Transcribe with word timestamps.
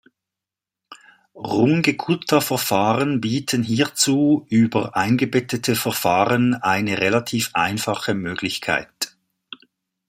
Runge-Kutta-Verfahren 1.35 3.21
bieten 3.21 3.61
hierzu 3.61 4.47
über 4.49 4.95
eingebettete 4.95 5.75
Verfahren 5.75 6.55
eine 6.55 6.97
relativ 6.97 7.51
einfache 7.53 8.15
Möglichkeit. 8.15 9.15